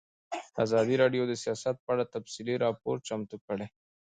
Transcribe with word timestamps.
ازادي 0.63 0.95
راډیو 1.03 1.23
د 1.27 1.33
سیاست 1.43 1.75
په 1.83 1.89
اړه 1.93 2.05
تفصیلي 2.15 2.55
راپور 2.65 2.95
چمتو 3.07 3.35
کړی. 3.45 3.67